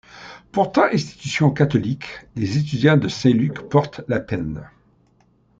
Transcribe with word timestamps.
Pourtant 0.51 0.85
institution 0.91 1.51
catholique, 1.51 2.07
les 2.35 2.57
étudiants 2.57 2.97
de 2.97 3.07
Saint-Luc 3.07 3.69
portent 3.69 4.01
la 4.07 4.19
penne. 4.19 4.67